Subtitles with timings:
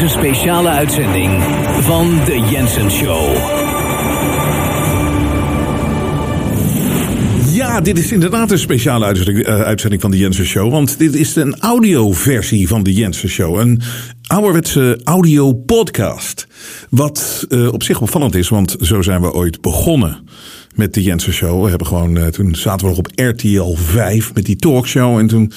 [0.00, 1.42] deze speciale uitzending
[1.80, 3.34] van de Jensen Show.
[7.54, 10.70] Ja, dit is inderdaad een speciale uitzending, uh, uitzending van de Jensen Show.
[10.70, 13.58] Want dit is een audioversie van de Jensen Show.
[13.58, 13.80] Een
[14.26, 16.46] ouderwetse audio-podcast.
[16.90, 20.28] Wat uh, op zich opvallend is, want zo zijn we ooit begonnen
[20.74, 21.62] met de Jensen Show.
[21.62, 25.18] We hebben gewoon, uh, toen zaten we nog op RTL 5 met die talkshow.
[25.18, 25.52] En toen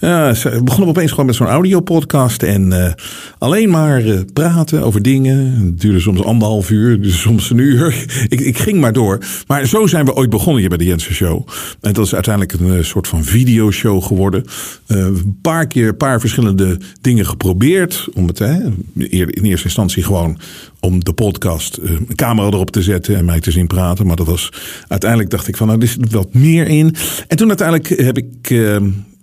[0.00, 2.42] ja, we begonnen opeens gewoon met zo'n audiopodcast.
[2.42, 2.92] En uh,
[3.38, 5.64] alleen maar uh, praten over dingen.
[5.64, 8.06] Het duurde soms anderhalf uur, dus soms een uur.
[8.28, 9.18] ik, ik ging maar door.
[9.46, 11.48] Maar zo zijn we ooit begonnen hier bij de Jensen Show.
[11.80, 14.44] En dat is uiteindelijk een uh, soort van videoshow geworden.
[14.86, 18.08] Een paar keer, een paar verschillende dingen geprobeerd.
[18.14, 18.54] Om het hè,
[18.94, 20.38] in eerste instantie gewoon
[20.80, 24.06] om de podcast een camera erop te zetten en mij te zien praten.
[24.06, 24.52] Maar dat was
[24.88, 26.94] uiteindelijk dacht ik van nou, er zit wat meer in.
[27.28, 28.50] En toen uiteindelijk heb ik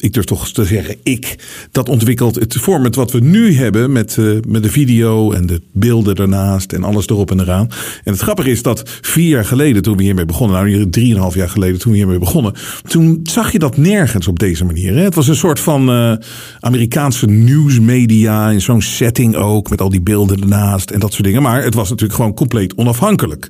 [0.05, 1.35] ik durf toch te zeggen, ik,
[1.71, 5.61] dat ontwikkelt het format wat we nu hebben met, uh, met de video en de
[5.71, 7.67] beelden daarnaast en alles erop en eraan.
[8.03, 11.49] En het grappige is dat vier jaar geleden, toen we hiermee begonnen, nou drieënhalf jaar
[11.49, 12.53] geleden, toen we hiermee begonnen,
[12.87, 14.93] toen zag je dat nergens op deze manier.
[14.93, 15.01] Hè?
[15.01, 16.13] Het was een soort van uh,
[16.59, 21.41] Amerikaanse nieuwsmedia in zo'n setting ook, met al die beelden ernaast en dat soort dingen.
[21.41, 23.49] Maar het was natuurlijk gewoon compleet onafhankelijk.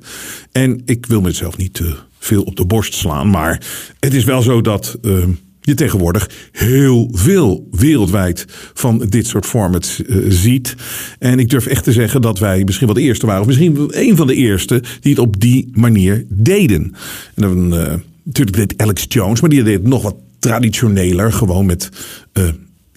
[0.52, 3.62] En ik wil mezelf niet te veel op de borst slaan, maar
[4.00, 4.97] het is wel zo dat.
[5.02, 5.23] Uh,
[5.66, 10.76] je tegenwoordig heel veel wereldwijd van dit soort formats uh, ziet.
[11.20, 13.88] En ik durf echt te zeggen dat wij misschien wel de eerste waren, of misschien
[13.90, 16.96] een van de eerste die het op die manier deden.
[17.34, 17.94] En dan, uh,
[18.24, 21.90] natuurlijk deed Alex Jones, maar die deed het nog wat traditioneler, gewoon met
[22.34, 22.50] uh,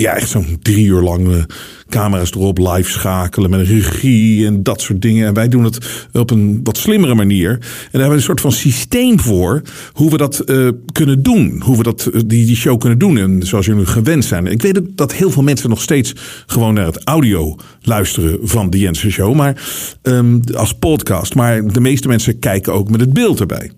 [0.03, 1.47] ja, echt zo'n drie uur lang
[1.89, 5.27] camera's erop, live schakelen met een regie en dat soort dingen.
[5.27, 7.51] En wij doen het op een wat slimmere manier.
[7.51, 11.61] En daar hebben we een soort van systeem voor hoe we dat uh, kunnen doen.
[11.65, 13.19] Hoe we dat, die, die show kunnen doen.
[13.19, 14.47] En zoals jullie gewend zijn.
[14.47, 16.13] Ik weet dat heel veel mensen nog steeds
[16.47, 19.35] gewoon naar het audio luisteren van de Jensen Show.
[19.35, 19.63] Maar
[20.03, 21.35] um, als podcast.
[21.35, 23.71] Maar de meeste mensen kijken ook met het beeld erbij.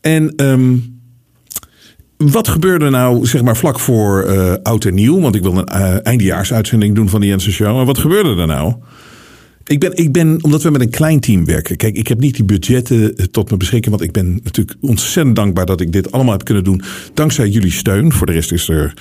[0.00, 0.95] En um,
[2.16, 5.20] wat gebeurde nou, zeg maar, vlak voor uh, oud en nieuw?
[5.20, 7.78] Want ik wil een uh, eindejaarsuitzending doen van de Jensen Show.
[7.78, 8.74] En wat gebeurde er nou?
[9.68, 11.76] Ik ben, ik ben, omdat we met een klein team werken.
[11.76, 13.96] Kijk, ik heb niet die budgetten tot mijn beschikking.
[13.96, 16.82] Want ik ben natuurlijk ontzettend dankbaar dat ik dit allemaal heb kunnen doen.
[17.14, 18.12] Dankzij jullie steun.
[18.12, 18.94] Voor de rest is er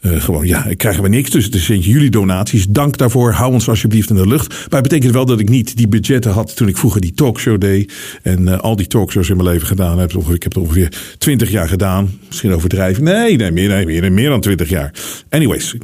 [0.00, 1.30] uh, gewoon, ja, krijgen we niks.
[1.30, 2.66] Dus het zijn jullie donaties.
[2.66, 3.32] Dank daarvoor.
[3.32, 4.48] Hou ons alsjeblieft in de lucht.
[4.48, 7.60] Maar het betekent wel dat ik niet die budgetten had toen ik vroeger die talkshow
[7.60, 7.92] deed.
[8.22, 10.12] En uh, al die talkshows in mijn leven gedaan heb.
[10.12, 12.10] Ik heb het ongeveer twintig jaar gedaan.
[12.26, 13.04] Misschien overdrijven.
[13.04, 14.94] Nee, nee, meer, nee, meer, meer dan twintig jaar.
[15.28, 15.74] Anyways,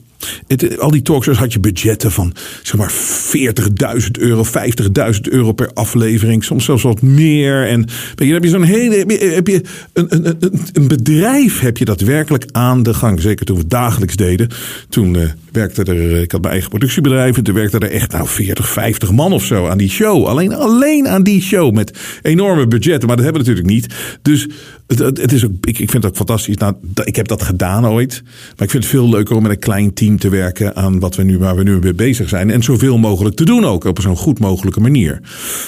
[0.47, 5.71] het, al die talkshows had je budgetten van zeg maar 40.000 euro, 50.000 euro per
[5.75, 7.67] aflevering, soms zelfs wat meer.
[7.67, 7.84] En
[8.15, 8.97] weet je, dan heb je zo'n hele,
[9.34, 9.62] heb je,
[9.93, 10.37] een, een,
[10.73, 13.21] een, bedrijf heb je daadwerkelijk aan de gang.
[13.21, 14.49] Zeker toen we dagelijks deden.
[14.89, 18.29] Toen uh, werkte er, ik had mijn eigen productiebedrijf en toen werkte er echt nou
[18.29, 20.27] 40, 50 man of zo aan die show.
[20.27, 23.95] Alleen, alleen aan die show met enorme budgetten, maar dat hebben we natuurlijk niet.
[24.23, 24.49] Dus
[24.97, 26.56] het, is ook, ik, ik vind ook fantastisch.
[26.56, 29.59] Nou, ik heb dat gedaan ooit, maar ik vind het veel leuker om met een
[29.59, 32.50] klein team te werken aan wat we nu, waar we nu mee bezig zijn.
[32.50, 35.21] En zoveel mogelijk te doen ook op zo'n goed mogelijke manier.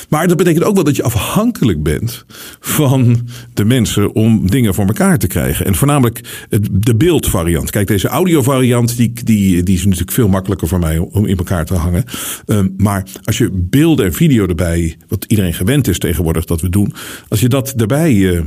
[0.08, 2.24] Maar dat betekent ook wel dat je afhankelijk bent
[2.60, 5.66] van de mensen om dingen voor elkaar te krijgen.
[5.66, 7.70] En voornamelijk de beeldvariant.
[7.70, 11.64] Kijk, deze audiovariant die, die, die is natuurlijk veel makkelijker voor mij om in elkaar
[11.64, 12.04] te hangen.
[12.46, 16.68] Um, maar als je beelden en video erbij, wat iedereen gewend is tegenwoordig dat we
[16.68, 16.92] doen.
[17.28, 18.14] Als je dat erbij...
[18.14, 18.40] Uh,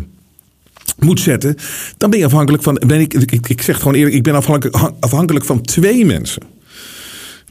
[1.00, 1.56] moet zetten,
[1.98, 2.82] dan ben je afhankelijk van.
[2.88, 6.42] Ben ik, ik, ik zeg gewoon eerlijk, ik ben afhankelijk, afhankelijk van twee mensen.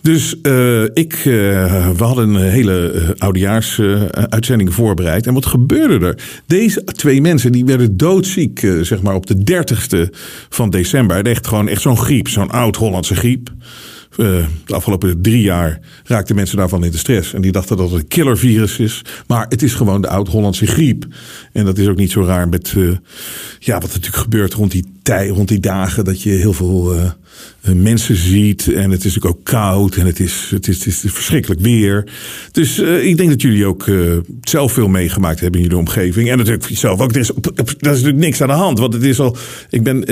[0.02, 1.24] Dus uh, ik, uh,
[1.96, 5.26] we hadden een hele uh, oudejaarsuitzending voorbereid.
[5.26, 6.18] En wat gebeurde er?
[6.46, 10.16] Deze twee mensen die werden doodziek, zeg maar op de 30ste
[10.48, 11.26] van december.
[11.26, 13.50] Echt gewoon echt zo'n griep, zo'n oud-Hollandse griep.
[14.16, 17.34] Uh, de afgelopen drie jaar raakten mensen daarvan in de stress.
[17.34, 19.02] En die dachten dat het een killervirus is.
[19.26, 21.06] Maar het is gewoon de oud-Hollandse griep.
[21.52, 22.90] En dat is ook niet zo raar met uh,
[23.58, 26.04] ja, wat natuurlijk gebeurt rond die, tij, rond die dagen.
[26.04, 27.10] Dat je heel veel uh,
[27.74, 28.72] mensen ziet.
[28.72, 29.96] En het is natuurlijk ook koud.
[29.96, 32.12] En het is, het is, het is verschrikkelijk weer.
[32.52, 33.90] Dus ik denk dat jullie ook
[34.42, 36.30] zelf veel meegemaakt hebben in jullie omgeving.
[36.30, 37.12] En natuurlijk zelf ook.
[37.12, 38.78] Er is, er is natuurlijk niks aan de hand.
[38.78, 39.36] Want het is al.
[39.70, 40.04] Ik ben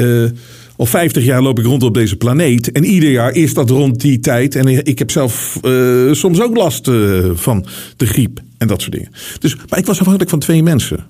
[0.80, 2.72] al 50 jaar loop ik rond op deze planeet.
[2.72, 4.54] En ieder jaar is dat rond die tijd.
[4.54, 7.66] En ik heb zelf uh, soms ook last uh, van
[7.96, 9.10] de griep en dat soort dingen.
[9.38, 11.06] Dus, maar ik was afhankelijk van twee mensen.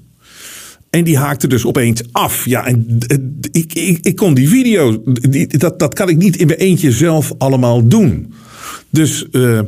[0.90, 2.44] En die haakte dus opeens af.
[2.44, 2.99] Ja, en
[3.52, 6.93] ik, ik, ik kon die video, die, dat, dat kan ik niet in mijn eentje
[6.93, 8.34] zelf allemaal doen.
[8.90, 9.61] Dus uh,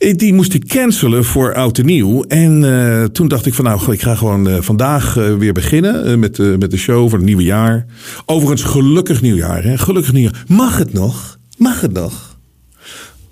[0.00, 2.22] die moest ik cancelen voor oud en nieuw.
[2.22, 6.38] En uh, toen dacht ik van nou, ik ga gewoon uh, vandaag weer beginnen met,
[6.58, 7.86] met de show voor het nieuwe jaar.
[8.26, 9.62] Overigens, gelukkig nieuwjaar.
[9.62, 9.78] Hè?
[9.78, 10.44] Gelukkig nieuwjaar.
[10.48, 11.38] Mag het nog?
[11.58, 12.38] Mag het nog?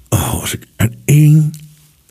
[0.08, 1.52] Oh, als ik aan één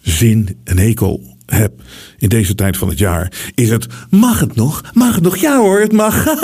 [0.01, 1.81] zin een hekel heb
[2.17, 4.83] in deze tijd van het jaar, is het: mag het nog?
[4.93, 5.37] Mag het nog?
[5.37, 6.25] Ja hoor, het mag.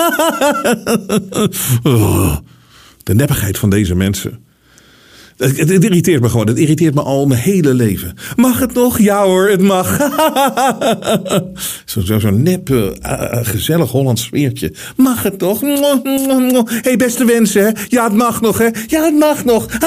[1.83, 2.37] Oh,
[3.03, 4.45] de neppigheid van deze mensen.
[5.37, 6.47] Het, irriteert me gewoon.
[6.47, 8.15] Het irriteert me al mijn hele leven.
[8.35, 8.99] Mag het nog?
[8.99, 9.97] Ja hoor, het mag.
[11.85, 12.89] Zo'n zo, zo nep, uh,
[13.41, 14.73] gezellig Hollands sfeertje.
[14.95, 15.61] Mag het nog?
[15.61, 17.69] Hé, hey, beste wensen, hè?
[17.87, 18.67] Ja, het mag nog, hè?
[18.87, 19.67] Ja, het mag nog.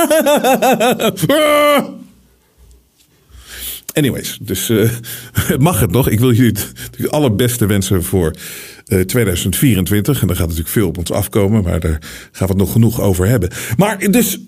[3.97, 4.91] Anyways, dus uh,
[5.59, 6.09] mag het nog.
[6.09, 6.53] Ik wil jullie
[6.97, 8.35] de allerbeste wensen voor
[8.87, 10.21] 2024.
[10.21, 11.99] En daar gaat natuurlijk veel op ons afkomen, maar daar
[12.33, 13.51] gaan we het nog genoeg over hebben.
[13.77, 14.41] Maar dus,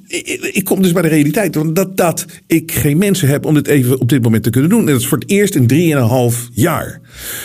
[0.52, 1.52] ik, kom dus bij de realiteit.
[1.74, 4.80] Dat, dat ik geen mensen heb om dit even op dit moment te kunnen doen.
[4.80, 7.00] En dat is voor het eerst in drieënhalf jaar.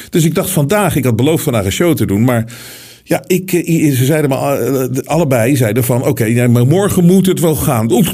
[0.10, 2.46] Dus ik dacht vandaag, ik had beloofd vandaag een show te doen, maar...
[3.06, 3.50] Ja, ik,
[3.98, 7.92] ze zeiden me allebei zeiden van oké, maar morgen moet het wel gaan.
[7.92, 8.14] Oef,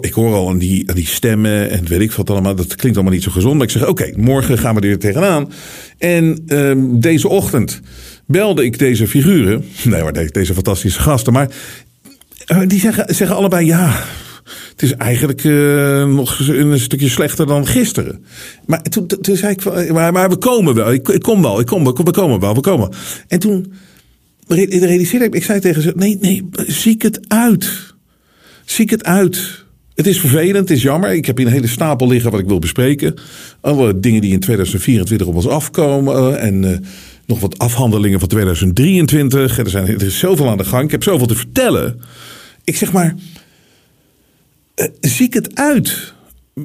[0.00, 2.54] ik, hoor al die, die stemmen en weet ik wat allemaal.
[2.54, 3.54] Dat klinkt allemaal niet zo gezond.
[3.54, 5.52] Maar ik zeg oké, morgen gaan we er tegenaan.
[5.98, 7.80] En um, deze ochtend
[8.26, 9.64] belde ik deze figuren.
[9.84, 11.32] Nee, maar deze fantastische gasten.
[11.32, 11.48] Maar
[12.66, 14.04] die zeggen, zeggen allebei ja.
[14.70, 15.44] Het is eigenlijk
[16.06, 18.24] nog een stukje slechter dan gisteren.
[18.66, 20.92] Maar toen, toen zei ik maar, maar we komen wel.
[20.92, 21.60] Ik, ik kom wel.
[21.60, 22.54] Ik kom, we komen wel.
[22.54, 22.90] We komen.
[23.28, 23.72] En toen
[24.54, 27.94] realiseerde ik, ik zei tegen ze: nee, nee, ziek het uit.
[28.64, 29.64] Ziek het uit.
[29.94, 31.12] Het is vervelend, het is jammer.
[31.12, 33.14] Ik heb hier een hele stapel liggen wat ik wil bespreken.
[33.60, 36.38] Alle dingen die in 2024 op ons afkomen.
[36.38, 36.76] En uh,
[37.26, 39.58] nog wat afhandelingen van 2023.
[39.58, 40.84] Er, zijn, er is zoveel aan de gang.
[40.84, 42.00] Ik heb zoveel te vertellen.
[42.64, 43.14] Ik zeg maar,
[44.76, 46.14] uh, het uit.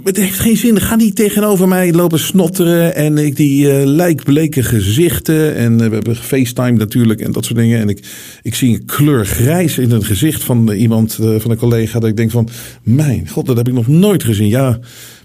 [0.04, 0.82] Het heeft geen zin.
[0.82, 2.96] Ga niet tegenover mij lopen snotteren.
[2.96, 5.56] En ik die uh, lijkbleke gezichten.
[5.56, 7.80] En uh, we hebben FaceTime natuurlijk en dat soort dingen.
[7.80, 8.06] En ik,
[8.42, 12.00] ik zie een kleur grijs in het gezicht van iemand, uh, van een collega.
[12.00, 12.50] Dat ik denk van,
[12.84, 14.48] mijn god, dat heb ik nog nooit gezien.
[14.48, 14.80] Ja,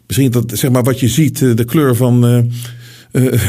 [0.06, 2.50] misschien dat, zeg maar, wat je ziet, de kleur van
[3.12, 3.42] uh,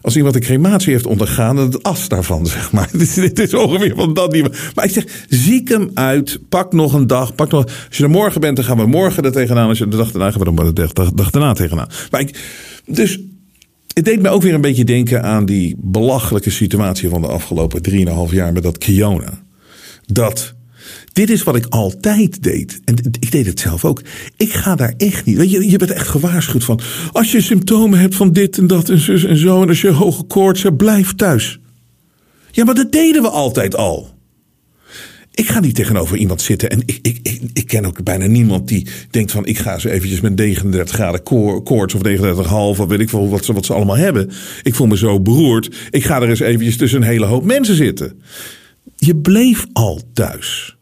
[0.00, 2.88] als iemand een crematie heeft ondergaan, het as daarvan, zeg maar.
[3.14, 4.54] Dit is ongeveer van dat niveau.
[4.74, 6.38] Maar ik zeg, ziek hem uit.
[6.48, 7.34] Pak nog een dag.
[7.34, 9.68] Pak nog, als je er morgen bent, dan gaan we morgen er tegenaan.
[9.68, 11.88] Als je de dag daarna gaan we de dag, dag daarna tegenaan.
[12.10, 12.40] Maar ik,
[12.86, 13.20] dus
[13.94, 17.80] het deed me ook weer een beetje denken aan die belachelijke situatie van de afgelopen
[17.90, 19.42] 3,5 jaar met dat Kiona.
[20.06, 20.55] Dat
[21.12, 22.80] dit is wat ik altijd deed.
[22.84, 24.02] En ik deed het zelf ook.
[24.36, 25.50] Ik ga daar echt niet.
[25.50, 26.80] Je, je bent echt gewaarschuwd van.
[27.12, 29.62] Als je symptomen hebt van dit en dat en zus en zo.
[29.62, 31.58] En als je hoge koorts hebt, blijf thuis.
[32.50, 34.14] Ja, maar dat deden we altijd al.
[35.36, 36.70] Ik ga niet tegenover iemand zitten.
[36.70, 39.46] En ik, ik, ik, ik, ken ook bijna niemand die denkt van...
[39.46, 41.22] ik ga ze eventjes met 39 graden
[41.62, 42.52] koorts of 39,5...
[42.52, 44.30] of weet ik veel wat ze, wat ze allemaal hebben.
[44.62, 45.76] Ik voel me zo beroerd.
[45.90, 48.22] Ik ga er eens eventjes tussen een hele hoop mensen zitten.
[48.96, 50.75] Je bleef al thuis.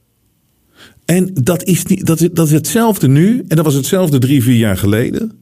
[1.05, 3.45] En dat is, niet, dat, dat is hetzelfde nu.
[3.49, 5.33] En dat was hetzelfde drie, vier jaar geleden.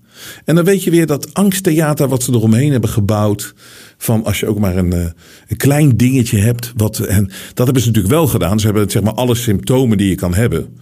[0.45, 3.55] En dan weet je weer dat angsttheater wat ze eromheen hebben gebouwd.
[3.99, 5.07] Van als je ook maar een, eh,
[5.49, 6.73] een klein dingetje hebt.
[6.77, 8.61] Wat, en dat hebben ze natuurlijk wel gedaan.
[8.61, 10.77] Ze hebben zeg maar alle symptomen die je kan hebben.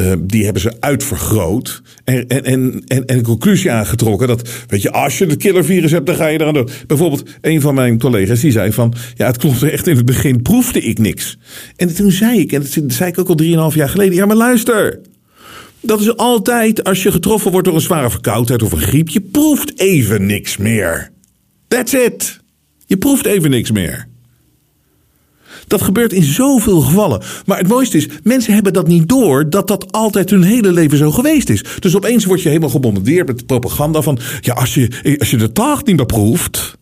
[0.00, 1.82] Uh, die hebben ze uitvergroot.
[2.04, 4.28] En, en, en, en, een conclusie aangetrokken.
[4.28, 6.68] Dat, weet je, als je het killervirus hebt, dan ga je eraan doen.
[6.86, 8.94] Bijvoorbeeld, een van mijn collega's die zei van.
[9.14, 9.86] Ja, het klopt echt.
[9.86, 11.38] In het begin proefde ik niks.
[11.76, 14.14] En toen zei ik, en dat zei ik ook al 3,5 jaar geleden.
[14.14, 15.00] Ja, maar luister.
[15.80, 19.08] Dat is altijd als je getroffen wordt door een zware verkoudheid of een griep.
[19.08, 21.10] Je proeft even niks meer.
[21.68, 22.40] That's it.
[22.86, 24.07] Je proeft even niks meer.
[25.68, 27.22] Dat gebeurt in zoveel gevallen.
[27.46, 30.98] Maar het mooiste is, mensen hebben dat niet door dat dat altijd hun hele leven
[30.98, 31.64] zo geweest is.
[31.78, 35.52] Dus opeens word je helemaal gebombardeerd met propaganda van, ja, als je, als je de
[35.52, 36.76] taart niet meer proeft,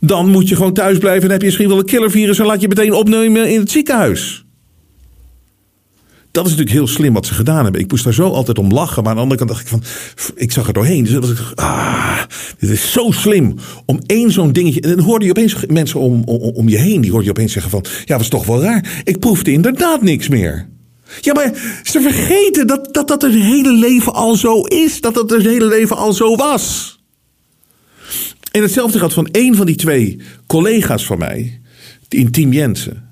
[0.00, 2.60] dan moet je gewoon thuis blijven en heb je misschien wel een killervirus en laat
[2.60, 4.45] je meteen opnemen in het ziekenhuis.
[6.36, 7.80] Dat is natuurlijk heel slim wat ze gedaan hebben.
[7.80, 9.02] Ik moest daar zo altijd om lachen.
[9.02, 9.82] Maar aan de andere kant dacht ik van,
[10.34, 11.04] ik zag er doorheen.
[11.04, 12.22] Dus was ik, ah,
[12.58, 13.54] dit is zo slim.
[13.86, 14.80] Om één zo'n dingetje.
[14.80, 17.00] En dan hoorde je opeens mensen om, om, je heen.
[17.00, 19.02] Die hoorde je opeens zeggen van, ja, is toch wel raar.
[19.04, 20.68] Ik proefde inderdaad niks meer.
[21.20, 25.00] Ja, maar ze vergeten dat dat, dat hun hele leven al zo is.
[25.00, 26.98] Dat dat hun hele leven al zo was.
[28.50, 31.60] En hetzelfde gaat van één van die twee collega's van mij.
[32.08, 33.05] In Team Jensen.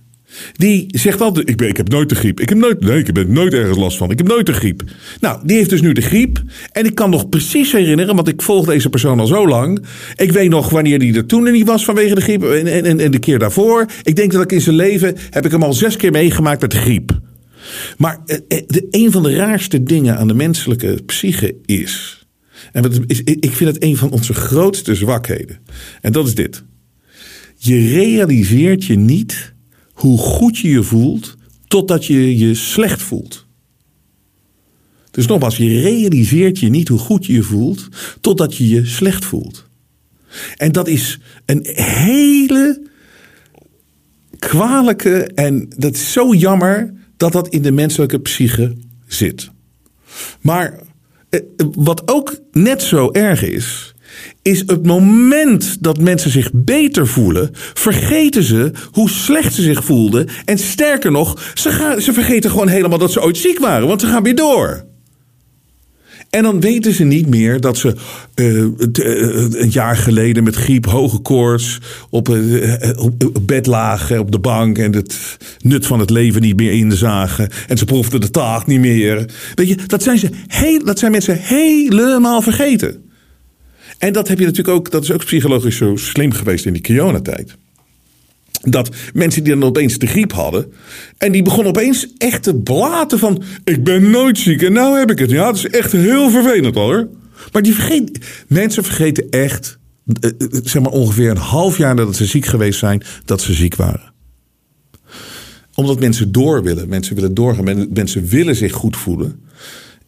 [0.53, 2.41] Die zegt altijd: ik, ben, ik heb nooit de griep.
[2.41, 4.11] Ik heb nooit, nee, ik heb nooit ergens last van.
[4.11, 4.83] Ik heb nooit de griep.
[5.21, 6.43] Nou, die heeft dus nu de griep.
[6.73, 9.85] En ik kan nog precies herinneren, want ik volg deze persoon al zo lang.
[10.17, 12.43] Ik weet nog wanneer hij er toen niet was vanwege de griep.
[12.43, 13.87] En, en, en de keer daarvoor.
[14.03, 15.17] Ik denk dat ik in zijn leven.
[15.31, 17.21] heb ik hem al zes keer meegemaakt met de griep.
[17.99, 22.27] Maar eh, eh, de, een van de raarste dingen aan de menselijke psyche is.
[22.73, 25.59] En is, ik vind het een van onze grootste zwakheden.
[26.01, 26.65] En dat is dit.
[27.57, 29.54] Je realiseert je niet
[30.05, 33.47] hoe goed je je voelt totdat je je slecht voelt.
[35.11, 37.89] Dus nogmaals, je realiseert je niet hoe goed je je voelt
[38.21, 39.69] totdat je je slecht voelt.
[40.57, 42.83] En dat is een hele
[44.39, 49.51] kwalijke en dat is zo jammer dat dat in de menselijke psyche zit.
[50.41, 50.81] Maar
[51.29, 51.41] eh,
[51.75, 53.94] wat ook net zo erg is,
[54.45, 60.29] is het moment dat mensen zich beter voelen, vergeten ze hoe slecht ze zich voelden.
[60.45, 64.01] En sterker nog, ze, gaan, ze vergeten gewoon helemaal dat ze ooit ziek waren, want
[64.01, 64.85] ze gaan weer door.
[66.31, 67.95] En dan weten ze niet meer dat ze
[68.35, 68.59] uh,
[69.63, 71.79] een jaar geleden met griep, hoge koorts,
[72.11, 76.57] op, uh, op, bed lagen, op de bank en het nut van het leven niet
[76.57, 77.49] meer inzagen.
[77.69, 79.31] En ze proefden de taart niet meer.
[79.55, 83.04] Weet je, dat zijn, ze heel, dat zijn mensen helemaal vergeten.
[83.99, 86.83] En dat heb je natuurlijk ook, dat is ook psychologisch zo slim geweest in die
[86.83, 87.57] coronatijd.
[88.63, 90.73] Dat mensen die dan opeens de griep hadden.
[91.19, 93.43] En die begonnen opeens echt te blaten van.
[93.65, 95.31] Ik ben nooit ziek en nou heb ik het.
[95.31, 97.09] Ja, dat is echt heel vervelend hoor.
[97.53, 99.79] Maar die vergeten, mensen vergeten echt.
[100.21, 103.03] Eh, eh, zeg maar ongeveer een half jaar nadat ze ziek geweest zijn.
[103.25, 104.13] dat ze ziek waren.
[105.75, 106.89] Omdat mensen door willen.
[106.89, 107.93] Mensen willen doorgaan.
[107.93, 109.41] Mensen willen zich goed voelen.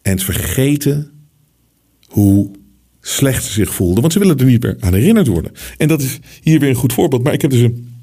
[0.01, 1.11] En vergeten
[2.07, 2.51] hoe
[3.07, 4.01] slecht zich voelden.
[4.01, 5.51] Want ze willen er niet meer aan herinnerd worden.
[5.77, 7.23] En dat is hier weer een goed voorbeeld.
[7.23, 7.95] Maar ik heb dus een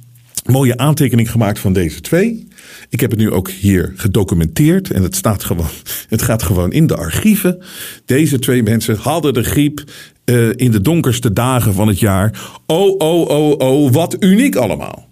[0.46, 2.49] mooie aantekening gemaakt van deze twee.
[2.88, 5.68] Ik heb het nu ook hier gedocumenteerd en het staat gewoon,
[6.08, 7.62] het gaat gewoon in de archieven.
[8.04, 9.84] Deze twee mensen hadden de griep
[10.25, 12.50] uh, in de donkerste dagen van het jaar.
[12.66, 15.08] Oh, oh, oh, oh, wat uniek allemaal.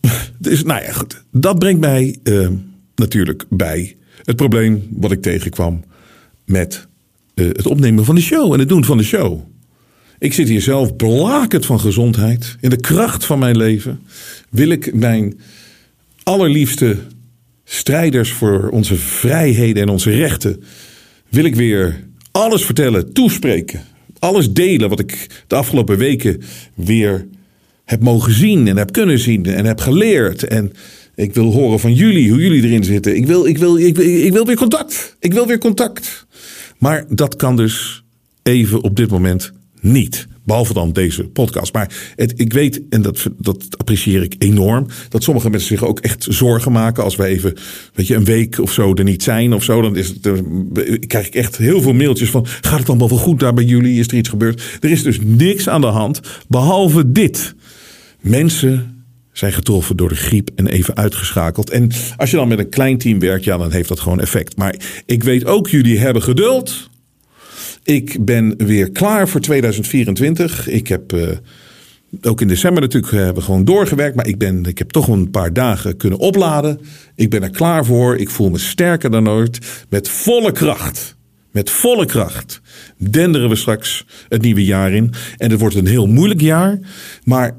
[0.38, 1.24] Dus nou ja, goed.
[1.30, 2.48] Dat brengt mij uh,
[2.94, 5.84] natuurlijk bij het probleem wat ik tegenkwam
[6.44, 6.86] met
[7.34, 9.40] uh, het opnemen van de show en het doen van de show.
[10.18, 12.56] Ik zit hier zelf blakend van gezondheid.
[12.60, 14.00] In de kracht van mijn leven
[14.50, 15.40] wil ik mijn
[16.22, 16.96] allerliefste
[17.64, 20.62] strijders voor onze vrijheden en onze rechten.
[21.28, 23.80] Wil ik weer alles vertellen, toespreken.
[24.18, 26.42] Alles delen wat ik de afgelopen weken
[26.74, 27.26] weer
[27.84, 30.42] heb mogen zien en heb kunnen zien en heb geleerd.
[30.42, 30.72] En
[31.14, 33.16] ik wil horen van jullie, hoe jullie erin zitten.
[33.16, 35.16] Ik wil, ik wil, ik wil weer contact.
[35.20, 36.26] Ik wil weer contact.
[36.84, 38.04] Maar dat kan dus
[38.42, 40.26] even op dit moment niet.
[40.42, 41.72] Behalve dan deze podcast.
[41.72, 46.26] Maar ik weet, en dat, dat apprecieer ik enorm, dat sommige mensen zich ook echt
[46.28, 47.54] zorgen maken als we even,
[47.94, 49.82] weet je, een week of zo er niet zijn of zo.
[49.82, 50.68] Dan is dan
[51.06, 53.98] krijg ik echt heel veel mailtjes van, gaat het allemaal wel goed daar bij jullie?
[53.98, 54.78] Is er iets gebeurd?
[54.80, 57.54] Er is dus niks aan de hand, behalve dit.
[58.20, 59.03] Mensen
[59.34, 61.70] zijn getroffen door de griep en even uitgeschakeld.
[61.70, 64.56] En als je dan met een klein team werkt, ja, dan heeft dat gewoon effect.
[64.56, 64.74] Maar
[65.06, 66.90] ik weet ook, jullie hebben geduld.
[67.82, 70.68] Ik ben weer klaar voor 2024.
[70.68, 71.28] Ik heb uh,
[72.22, 74.16] ook in december natuurlijk we gewoon doorgewerkt.
[74.16, 76.80] Maar ik, ben, ik heb toch een paar dagen kunnen opladen.
[77.14, 78.16] Ik ben er klaar voor.
[78.16, 79.84] Ik voel me sterker dan ooit.
[79.88, 81.16] Met volle kracht.
[81.50, 82.60] Met volle kracht
[82.98, 85.12] denderen we straks het nieuwe jaar in.
[85.36, 86.78] En het wordt een heel moeilijk jaar.
[87.24, 87.56] Maar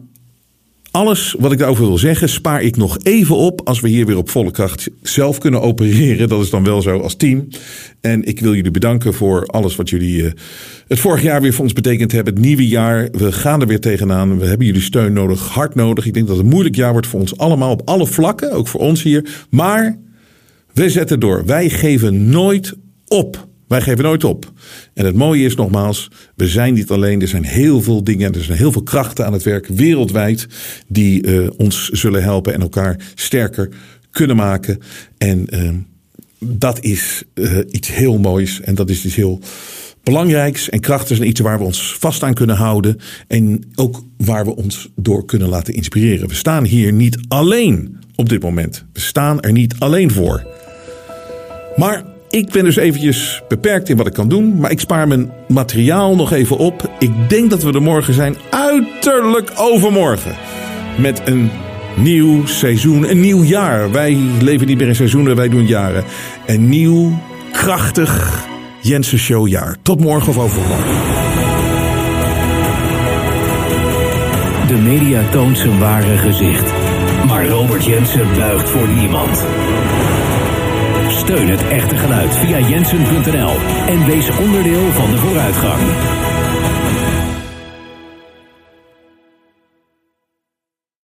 [0.96, 4.18] alles wat ik daarover wil zeggen, spaar ik nog even op als we hier weer
[4.18, 6.30] op volle kracht zelf kunnen opereren.
[6.30, 7.48] Dat is dan wel zo als team.
[8.02, 10.32] En ik wil jullie bedanken voor alles wat jullie uh,
[10.88, 12.34] het vorig jaar weer voor ons betekend hebben.
[12.34, 14.40] Het nieuwe jaar, we gaan er weer tegenaan.
[14.40, 16.06] We hebben jullie steun nodig, hard nodig.
[16.06, 18.68] Ik denk dat het een moeilijk jaar wordt voor ons allemaal op alle vlakken, ook
[18.68, 19.46] voor ons hier.
[19.50, 19.98] Maar
[20.74, 21.46] we zetten door.
[21.46, 22.74] Wij geven nooit
[23.08, 23.48] op.
[23.67, 24.51] Wij geven nooit op.
[24.93, 27.22] En het mooie is nogmaals, we zijn niet alleen.
[27.22, 30.48] Er zijn heel veel dingen, er zijn heel veel krachten aan het werk wereldwijd
[30.88, 33.69] die uh, ons zullen helpen en elkaar sterker
[34.12, 34.79] kunnen maken.
[35.17, 35.69] En uh,
[36.39, 39.39] dat is uh, iets heel moois en dat is iets heel
[40.03, 44.45] belangrijks en krachtigs en iets waar we ons vast aan kunnen houden en ook waar
[44.45, 46.27] we ons door kunnen laten inspireren.
[46.27, 48.86] We staan hier niet alleen op dit moment.
[48.93, 50.48] We staan er niet alleen voor.
[51.75, 55.32] Maar ik ben dus eventjes beperkt in wat ik kan doen, maar ik spaar mijn
[55.48, 56.92] materiaal nog even op.
[57.00, 60.36] Ik denk dat we er morgen zijn, uiterlijk overmorgen,
[60.98, 61.51] met een
[61.96, 63.92] nieuw seizoen, een nieuw jaar.
[63.92, 66.04] Wij leven niet meer in seizoenen, wij doen jaren.
[66.46, 67.20] Een nieuw,
[67.51, 68.44] krachtig
[68.82, 69.75] Jensen Showjaar.
[69.82, 70.96] Tot morgen of overmorgen.
[74.68, 76.72] De media toont zijn ware gezicht.
[77.27, 79.46] Maar Robert Jensen buigt voor niemand.
[81.25, 83.55] Steun het echte geluid via jensen.nl
[83.88, 86.25] en wees onderdeel van de vooruitgang.